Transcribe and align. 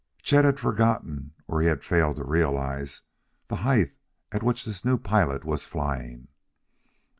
Chet 0.23 0.45
had 0.45 0.59
forgotten 0.59 1.35
or 1.47 1.61
he 1.61 1.67
had 1.67 1.83
failed 1.83 2.15
to 2.15 2.23
realize 2.23 3.03
the 3.49 3.57
height 3.57 3.91
at 4.31 4.41
which 4.41 4.65
this 4.65 4.83
new 4.83 4.97
pilot 4.97 5.45
was 5.45 5.67
flying. 5.67 6.27